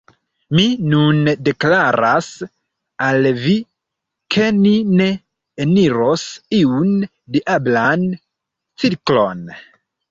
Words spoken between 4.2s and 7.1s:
ke ni ne eniros iun